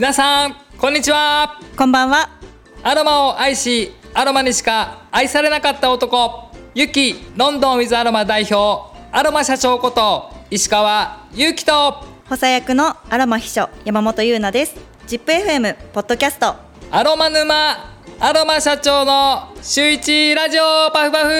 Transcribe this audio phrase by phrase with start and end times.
[0.00, 1.60] 皆さんこんにちは。
[1.76, 2.30] こんばんは。
[2.82, 6.50] アロマを愛しアロマにしか愛されなかった男。
[6.74, 11.92] ユキロンドンウィズアロマ代表アロマ社長こと石川祐希と。
[12.24, 14.74] 補佐役のアロマ秘書山本優奈です。
[15.06, 16.54] ZIPFM ポッドキャスト。
[16.90, 21.30] アロマ沼アロマ社長の週一ラジオパフパフ。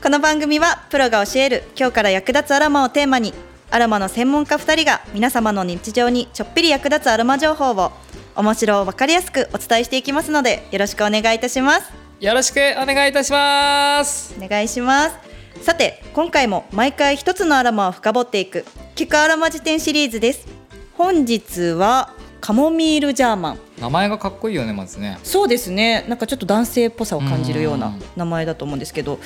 [0.00, 3.34] この番組はプロが教える今日から役立つアロマをテーマに
[3.70, 7.92] アロマの専門家2人が皆様の日常にちょっぴり役立つアロマ情報を
[8.34, 11.92] 面白分かりやすくお伝えしていきますのでよろしくお願いいたします。
[12.18, 14.34] よろしくお願いいたします。
[14.42, 15.16] お願いします。
[15.62, 18.64] さて今回も毎回一つのアロマを深掘っていく
[18.96, 20.48] 聞くアロマ辞典シリーズです。
[20.94, 23.58] 本日はカモミールジャーマン。
[23.78, 25.18] 名前がかっこいいよねまずね。
[25.22, 26.06] そうですね。
[26.08, 29.18] なんかちょっと男性っぽさを感じるような名前だと思うんですけど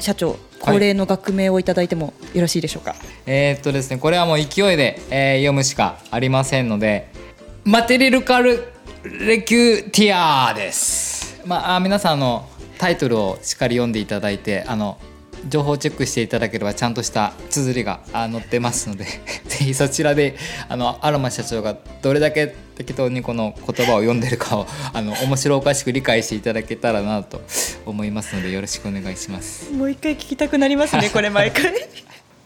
[0.00, 7.08] 社長恒例の学名をいただいてもよろしいでしょうか、はい、えー、っとですねこれはもう勢いで、えー、読むしかありませんので
[7.64, 8.64] マテリルカル
[9.02, 11.40] レキュティアです。
[11.46, 14.98] まあ皆さんのタイトルをしっかり読んでいただいてあの
[15.48, 19.04] 情報チェックしていただければちゃんとした綴りが載ってますので
[19.48, 20.36] ぜひそちらで
[20.68, 27.40] あのアロマ社長がどれだけ適当にこの言葉を読んでるかをあの面白おかしく理解していただけたらなと
[27.86, 29.70] 思いますのでよろしくお願いします。
[29.72, 31.72] もう一回聞きたくなりますね これ毎回。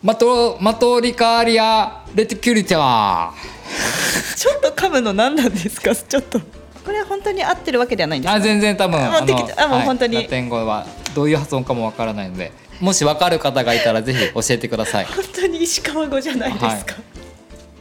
[0.02, 3.30] マトマトリカーリアレティキュリティ
[4.36, 5.94] ちょっと噛むの何なんですか？
[5.96, 6.40] ちょっと。
[6.84, 8.34] これは本当に合ってるわけではないんですか？
[8.36, 9.22] あ全然多分あ
[9.68, 15.04] もう本当に、はい、ラテン語はどういう発音かもわからないのでもし分かる方がいたらぜひ教えてください。
[15.04, 16.84] 本当に石川語じゃないですか、はい、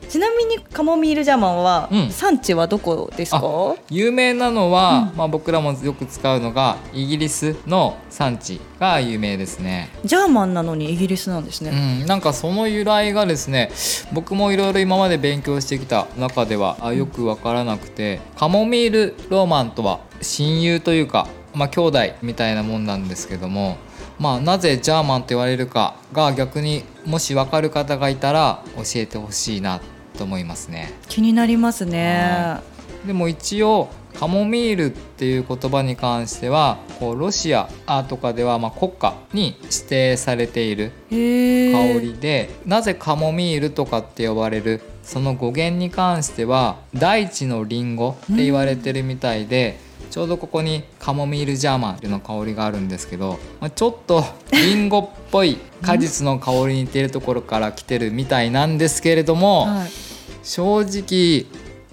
[0.09, 3.75] ちなみにカモミールジャーマンは、うん、産地はどこですか？
[3.89, 9.89] 有名なのは、うん、まあ、僕らもよく使うのがイギリスの産地が有名ですね。
[10.05, 11.71] ジャーマンなのにイギリスなんですね、
[12.01, 13.71] うん、なんかその由来がですね
[14.13, 23.77] 僕もいろいろ今まで勉強してきた中ではあよく分からなくて、カモミールローマンとは親友というかまあ兄弟みたいなもんなんですけども
[24.19, 29.81] まあ、なぜジャーマンと言われるかが逆にもし分かる方がいたら教えてほしいな
[30.17, 30.93] と思いますね。
[31.09, 32.57] 気になりますね。
[33.05, 37.67] でも一応カモミールっていう言葉に関してはこうロシア
[38.07, 49.77] とかではま国家に指定されている香りでなぜカモミールとかって呼ばれるその語源に関しては大地のリンゴって言われてるみたいで、
[50.13, 59.89] ちょうどここにカモミールジャーマンの香りがあるんですけど、まあ、ちょっとリンゴっぽい果実の香りに似てるところから来てるみたいなんですけれども、はい、
[60.43, 61.47] 正直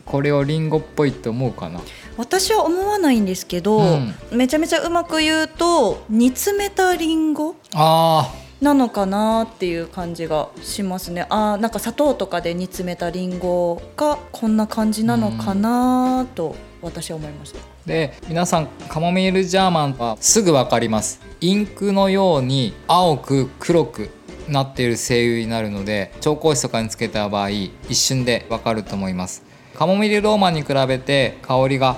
[0.05, 1.81] これをリンゴっぽいって思うかな？
[2.19, 11.25] 私は思わないんですけど、うん、めちゃめちゃうまく言うと煮詰めたリンゴあなのかなっていう感じがしますね。
[11.31, 21.21] あなんか砂糖とかで煮詰めたりんごがこんな感じなのかなと私は思いました、で皆さんカモミールジャーマンはすぐ分かります。
[21.41, 24.11] インクのように青く黒く
[24.49, 29.43] なっている精油になるので調香師とかにつけた場合一瞬で分かると思います。
[29.75, 31.97] カモミールローマンに比べて香りが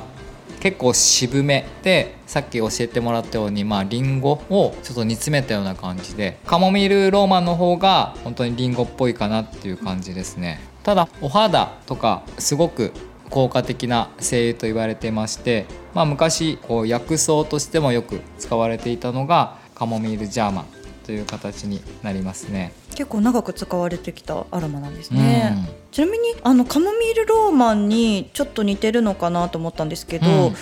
[0.60, 10.60] 結構渋めでさっき教えてもらったようにまあリンゴをちょっと煮詰めたような感じでカモミールローマンの方が本当にリンゴっぽいかなっていう感じですね。
[10.84, 12.92] ただお肌とかすごく
[13.32, 20.66] 効果的な精油と言われてまして、まあ、昔こう薬草としてもよく使われていたのがカモミールジャーマン
[21.06, 22.72] という形になりますね。
[22.94, 30.54] 結構長く使われてきたアロマなんですね、うん、ちなみにあのカモミールローマンにちょっと似てるのかなと思ったんですけど、うん、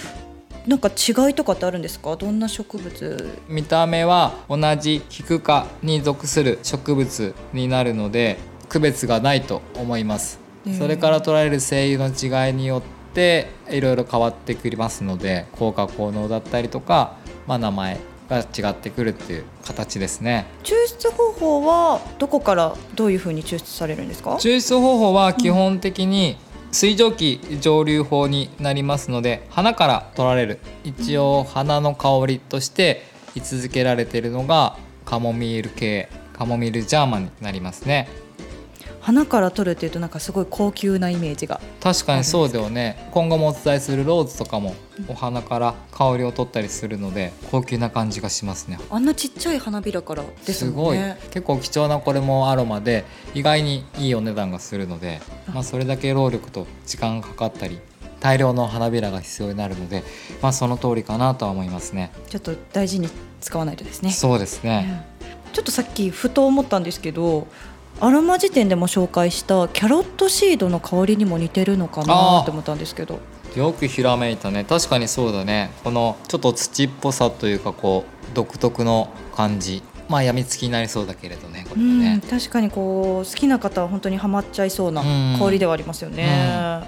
[0.68, 2.14] なんか違いとかってあるんですか？
[2.14, 3.30] どんな植物？
[3.48, 8.38] 見た目は同じキク科に属する植物になるので
[8.68, 10.38] 区別がないと思います
[10.78, 12.82] それから取られる精油の違いによっ
[13.14, 17.16] ていろいろ変わってくりますので効果効能だったりとか、
[17.46, 17.98] まあ、名前
[18.28, 20.46] が違ってくるっていう形ですね。
[20.62, 24.34] 抽出方法はどこからどういうふうに抽出されるんですか？
[24.36, 26.36] 抽出方法は基本的に
[26.70, 30.60] 水蒸気蒸留法になりますので花から取られる。
[30.84, 33.02] 一応花の香りとして
[33.34, 38.08] 位置づけられているのがカモミール系カモミールジャーマンになりますね
[39.00, 41.60] 花から取るっていうとなんかすごい高級なイメージが。
[41.80, 43.08] 確かにそうだよね。
[43.12, 44.74] 今後もお伝えするローズとかも
[45.08, 48.78] お花から香りを取ったりするので高級な感じがしますね。
[48.90, 50.98] あんなちっちゃい花びらからです、ね、すごい
[51.30, 53.04] 結構貴重なこれもアロマで
[53.34, 55.20] 意外にいいお値段がするので、
[55.52, 57.78] まあ、それだけ労力と時間がかかったり
[58.20, 60.04] 大量の花びらが必要になるので、
[60.42, 62.12] まあ、その通りかなとは思いますね。
[62.28, 63.08] ちょっと大事に
[63.40, 64.10] 使わないとですね。
[64.10, 65.06] そうですね、
[65.46, 67.48] うん、ちょっとさっきふと思ったんですけど
[67.98, 73.18] アロマ辞典でも紹介したキャロットシードの香りにも似てるのかなって思ったんですけど。
[73.56, 74.64] よくひらめいたね。
[74.64, 75.72] 確かにそうだね。
[75.82, 79.82] このちょっと土っぽさというかこう独特の感じ。
[80.08, 85.04] まあやみつきになりそうだけれどねこれね、うん、確かにこう好きな方は本当にはまっちゃいそうな
[85.38, 86.82] 香りではありますよね、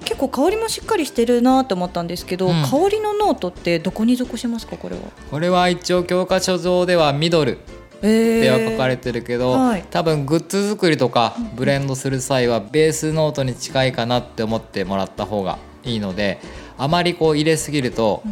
[0.00, 5.02] うん、結構香りもしっかりしてるなと思ったんですけど、うん、香りのノートってどこに属しますかこれは？
[5.30, 7.58] これは一応教科書上ではミドル
[8.02, 16.38] では書かれてるけど、えーはい、多分グッズ作りとかブレンドする際はベースノートに近いかなって思ってもらった方がいいので
[16.78, 18.22] あまりこう入れすぎると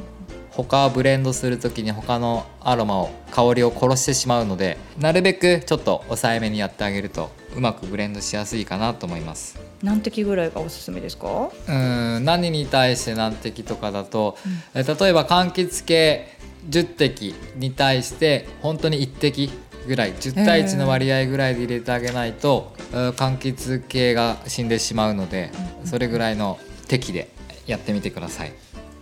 [0.50, 9.58] 他ブレンドする時に他のアロマを香りを殺してしまうのでなるべくちょっと抑えめにやってあげるとうまくブレンドしやすいかなと思います。
[9.82, 11.50] 何滴ぐらいがおすすめですか？
[11.68, 14.36] うん何に対して何滴とかだと、
[14.74, 16.26] うん、例えば柑橘系
[16.68, 19.50] 10滴に対して本当に1滴
[19.86, 25.50] ぐらい10対1の割合ぐらいで入れてあげないと、柑橘系が死んでしまうので、
[25.84, 27.30] それぐらいの適で
[27.66, 28.52] やってみてください。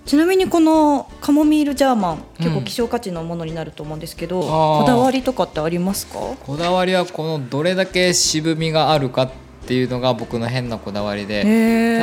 [0.04, 6.20] ちなみにこのカモミールジャーマン結構希少価値のものになると思うんですけど、うん、こだわりとかってありますか？
[6.20, 9.30] こだわりはこのどれだけ渋みがあるかっ
[9.66, 11.48] ていうのが僕の変なこだわりで多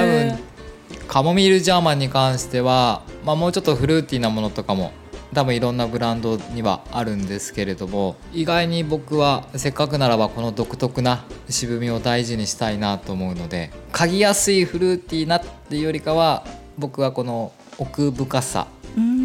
[0.04, 4.92] 分カモミールジャーマンに関しては、まあ、もうちょっとフルーティーなものとかも
[5.34, 16.46] 多分いろんなブランドにはあるんですけれども意外に僕はせっかくならばこの独特な渋みを大事にしたいなと思うので嗅ぎやすいフルーティーなっていうよりかは
[16.78, 18.68] 僕はこの奥深さ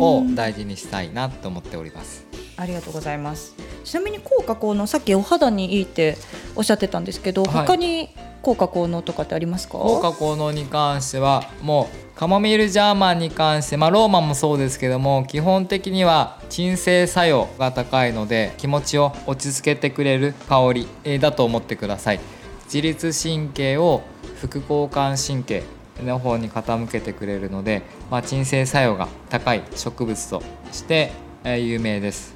[0.00, 2.26] を大事にしたいなと思っております。
[2.56, 3.54] ありがとうございます。
[3.84, 6.16] ちなみに効果効能さっきお肌にいいって
[6.56, 8.10] おっしゃってたんですけど、はい、他に
[8.42, 9.78] 効果効能とかってありますか？
[9.78, 22.20] 効果効能に関してはもうカモミールジャーマンに関して、まあ、ローマンもそうですけども基本的には鎮静作用が高いので気持ちを落ち着けてくれる香りだと思ってください
[22.64, 24.02] 自律神経を
[24.40, 25.62] 副交感神経
[26.04, 30.42] の方に傾けてくれるので、まあ、鎮静作用が高い植物と
[30.72, 31.12] して
[31.44, 32.34] 有名です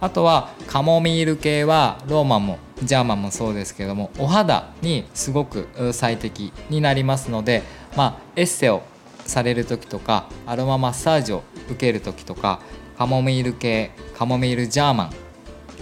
[0.00, 7.62] あとはカモミール系はローマンもジャーマンもそうですけどもお肌にすごく最適になりますので、
[7.96, 8.82] まあ、エッセを
[9.24, 12.60] される時とかアロママッサージを受ける時とか
[12.96, 15.10] カモミール系カモミールジャーマン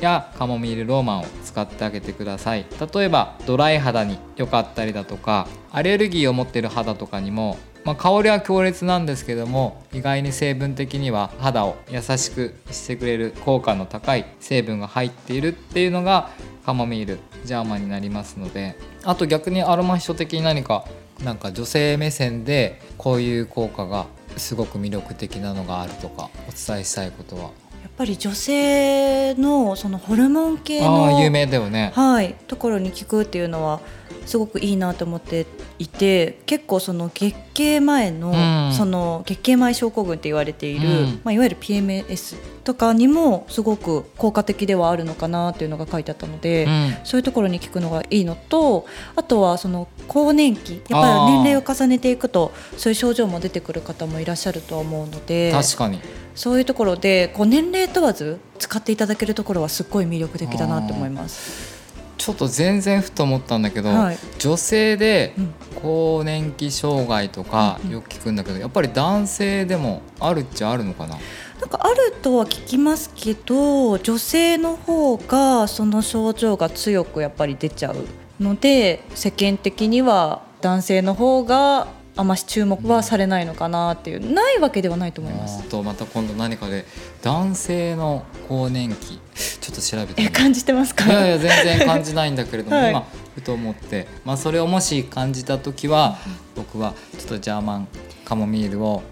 [0.01, 2.67] やカモミールローマンを使ってあげてください。
[2.95, 16.31] 例えばドライ肌に良かったりだとかアレルギーを持っている肌とかにもまあ、香りは強烈なんですけども意外に成分的には肌を優しくしてくれる効果の高い成分が入っているっていうのが
[16.65, 20.85] カモミールジャーマンになりますのであと逆にアロマ秘書的に何か
[21.23, 24.07] なんか女性目線でこういう効果が
[24.37, 27.51] すごく魅力的なのがあるとかお伝えしたいことは
[27.97, 33.81] ぱり女性のそのホルモン系の有名だよね、はい、ところに効くっていうのは
[34.27, 35.47] すごくいいなと思って
[35.79, 56.01] いて結構その月経前の、うん、その月経前症候群って言われている、うん、まあ、いわゆる PMS とかにもすごく効果的ではあるのかなっていうのが書いてあったので、うん、そういうところに効くのがいいのとあとはその更年期やっぱり年齢を重ねていくとそういう症状も出てくる方もいらっしゃると思うので確かに
[56.35, 61.75] そういうところでこう年齢問わず使っていただけるところはすっごい魅力的だなと思います。
[62.17, 65.35] ちょっと全然ふと思ったんだけど、はい、女性で
[65.83, 71.19] 更年期障害とかよく聞くんだけど、やっぱり男性でもあるっちゃあるのかな？
[71.61, 77.97] なんかあるとは聞きますけど女性の方がその症状が強くやっぱり出ちゃう
[78.43, 85.63] ので世間的には男性の方があまし注目はされないのかなっていうないわけではないと思います。
[85.69, 86.85] とまた今度何かで
[87.23, 89.19] 男性の更年期
[89.61, 91.07] ちょっと調べて感じてますか？
[91.07, 93.05] いやいや全然感じないんだけれども、 はい、今
[93.35, 96.19] ふと思って、まあ、それをもし感じた時は
[96.55, 97.89] 僕はちょっとジャーマン
[98.25, 99.03] カモミールを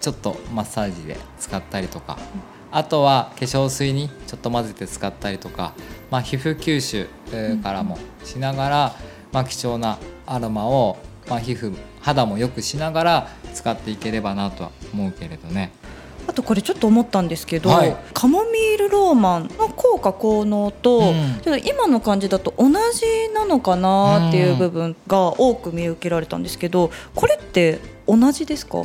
[0.00, 2.18] ちょっとマッサージで使ったりとか、
[2.70, 5.72] あとは化粧水にちょっと混ぜて使ったりとか、
[6.10, 7.08] まあ、皮膚吸収
[7.62, 8.96] からもしながら、
[9.32, 10.98] まあ、貴重なアロマを、
[11.28, 15.72] まあ、皮膚肌も良くしながら使っていければなとは思うけれどね。
[16.26, 22.74] あとこれちょっと思ったんですけど、はい、カモミールローマンの効果効能と、うん、ちょっと今の感じだと同じ
[23.34, 28.84] なのかなっていう部分が多く見受けられたんですけどこれって同じですか、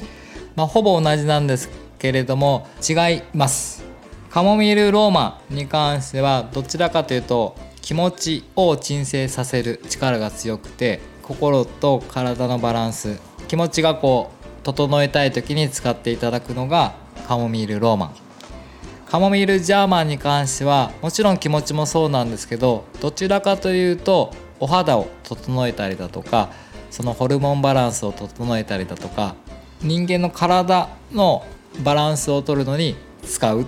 [0.55, 1.69] まあ、ほぼ同じなんです
[1.99, 3.83] けれども違います。
[4.31, 16.93] カモミールローマンに関してはどちらかというと気持ちを鎮静させる力が強くて心と体のバランス気持ちがこう整えたい時に使っていただくのが
[17.27, 18.15] カモミールローマン。
[19.07, 26.49] カモミールジャーマンに関してはもちろん気持ちもそうなんですけどどちらかというとお肌を整えたりだとか
[26.89, 29.35] そのホルモンバランスを整えたりだとか
[29.81, 31.45] 人間の体の
[31.83, 33.65] バランスを取るのに使うっ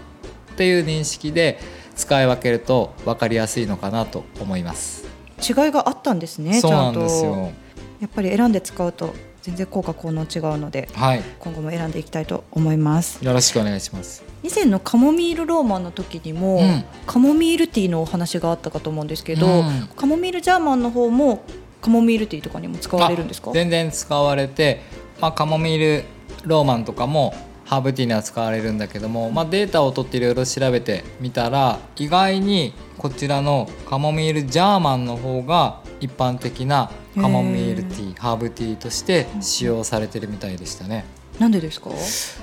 [0.57, 1.59] ていう認識で
[1.95, 5.06] 使い分けると分かりやすいのかなと思います。
[5.41, 7.01] 違いがあったんですねそうなんちゃんと。
[7.01, 7.51] ですよ
[7.99, 11.21] やっぱり選んで使うと全然効果効能違うのではい。
[11.39, 13.23] 今後も選んでいきたいと思います。
[13.23, 14.23] よろしくお願いします。
[14.43, 16.83] 以前のカモミールローマンの時にも、うん。
[17.05, 19.89] カモミールティーのお話があったかと思うんですけど、うん。
[19.95, 21.43] カモミールジャーマンの方も
[21.81, 23.51] カモミールティーとかにも使われるんですか？
[23.51, 24.81] あ全然使われて、
[25.21, 26.03] まあ、カモミール
[26.43, 27.33] ローマンとかも
[27.67, 41.03] ハーブティーには使われるんだけども、まあ、データを取っていろいろ調べてみたら意外にこちらのカモミールジャーマンの方が一般的なカモミールティーハーブティーとして使用されてるみたいでしたね。
[41.39, 41.89] なんでですか？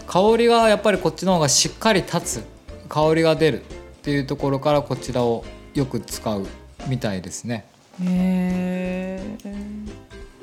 [0.07, 2.45] 香りがやっぱりこっちの方がしっかり立つ。
[2.89, 3.65] 香りが出るっ
[4.03, 6.47] ていうところからこちらをよく使う
[6.87, 7.65] みたいですね。
[8.03, 9.55] へー。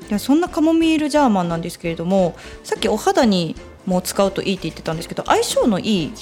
[0.08, 2.34] いやそんなカモミールジャーマンなんですけれども
[2.64, 3.54] さっきお肌に
[3.86, 6.12] も使うといいって言ってたんですけど相性のいい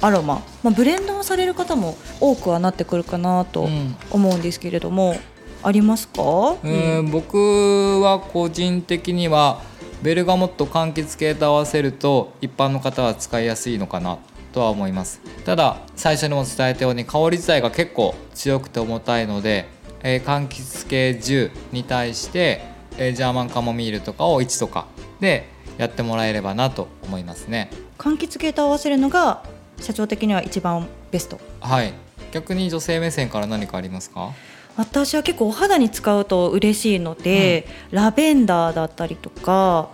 [0.00, 3.96] アロマ、まあ、ブレンドをされる方も多くはなってくるかなとうん。
[4.10, 5.16] 思うんですけれども、
[5.62, 6.22] ありますか、
[6.64, 9.62] えー僕は個人的には
[10.02, 14.18] ベルガモット柑橘系と合わせると一般の方は使いやすいのかな
[14.52, 15.20] とは思います。
[15.44, 19.66] ただ最初にも伝えたように香り自体が結構強くて重たいので、
[20.02, 22.60] えー柑橘系10に対して、
[22.98, 24.86] えージャーマンカモミールとかを1とか。
[25.20, 27.70] でやってもらえればなと思いますね。
[27.98, 29.42] 柑橘系と合わせるのが
[29.80, 31.38] 社長的には一番ベスト。
[31.60, 31.92] はい。
[32.32, 34.32] 逆に女性目線から何かありますか？
[34.76, 39.88] 私は結構お肌に使うと嬉しいので、ラベンダーだったりとか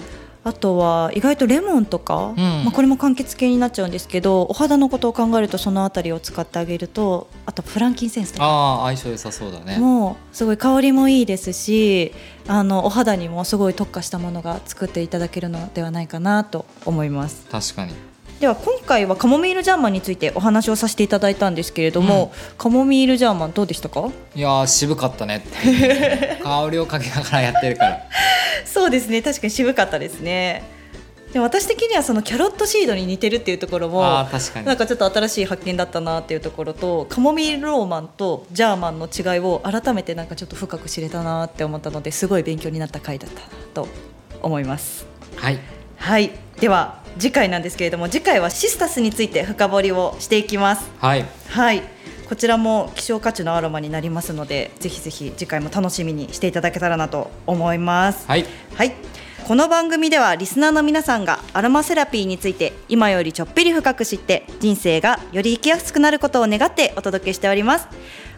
[0.44, 8.44] あとは意外とレモンとか、まあ、これも柑橘系になっちゃうんですけどお肌のことを考えるとそのあたりを使ってあげるとあとフランキンセンスとか。
[8.44, 9.78] ああ相性良さそうだね。
[9.78, 12.12] もうすごい香りもいいですし
[12.48, 17.46] あのお肌にもすごい特化したものが作っていただけるのではないかなと思います。
[17.50, 18.11] 確かに
[18.42, 24.10] では今回はカモミールジャーマンについてお話をさせていただいたんですけれども、カモミールジャーマンどうでしたか？
[24.34, 25.44] いやー渋かったね
[26.42, 28.00] 香りをかけながらやってるから。
[28.66, 29.22] そうですね。
[29.22, 30.64] 確かに渋かったですね。
[31.32, 34.66] で私的にはそのキャロットシードに似てるっていうところもあー確かに。
[34.66, 43.86] なんかちょっと新しい発見だったなっていうところとカモミールローマンとジャーマンの違いを改めてなんかちょっと深く知れたなって思ったのですごい勉強になった回だったなと
[44.42, 45.06] 思います。
[45.36, 45.60] はい
[46.02, 46.32] はい。
[46.60, 50.90] では次回なんですけれども次回はシスタスについて深掘りをしていきます。
[50.98, 51.24] はい。
[51.48, 51.82] はい。
[52.28, 58.26] こちらも希少価値のアロマになりますのでぜひぜひ次回も楽しみにしていただけたらなと思います。
[58.26, 58.44] はい。
[58.74, 58.92] はい。
[59.46, 67.86] この番組ではリスナーの皆さんがアロマセラピーについて今よりちょっぴり深く知って人生がより生きやすくなることを願ってお届けしております。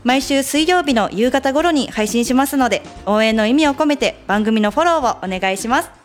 [0.02, 6.03] 毎週水曜日の夕方頃に配信しますので応援の意味を込めて番組のフォローをお願いします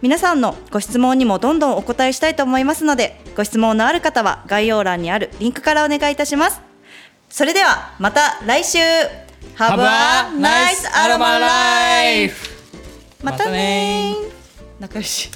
[0.00, 6.60] 皆さんのご質問にもどんどんお答えしたいと思いますのでご質問のある方は概要欄にあるリンクからお願いいたします。
[7.28, 8.78] それではまた来週。
[9.56, 12.48] Have a nice aroma life!
[13.22, 14.32] またねー。
[14.80, 15.30] 仲良し